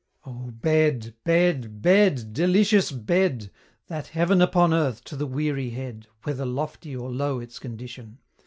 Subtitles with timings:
[0.25, 1.13] Oh, bed!
[1.25, 1.83] bed!
[1.83, 2.33] bed!
[2.33, 3.51] delicious bed!
[3.85, 8.17] That heaven upon earth to the weary head, Whether lofty or low its condition!